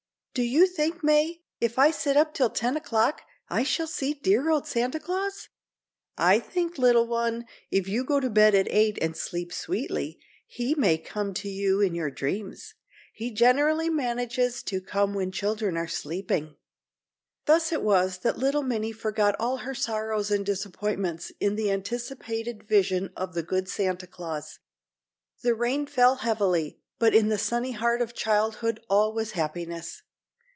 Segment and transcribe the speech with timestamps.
[0.33, 4.49] Do you think, May, if I sit up till ten o'clock, I shall see dear
[4.49, 5.49] old Santa Claus?"
[6.17, 10.73] "I think, little one, if you go to bed at eight and sleep sweetly, he
[10.73, 12.75] may come to you in your dreams.
[13.11, 16.55] He generally manages to come when children are sleeping."
[17.43, 22.63] Thus it was that little Minnie forgot all her sorrows and disappointments in the anticipated
[22.63, 24.59] vision of the good Santa Claus.
[25.43, 30.03] The rain fell heavily, but in the sunny heart of childhood all was happiness.